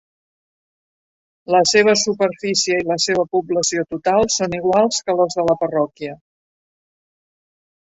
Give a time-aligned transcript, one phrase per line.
[1.55, 6.21] La seva superfície i la seva població total són iguals que les de la parròquia.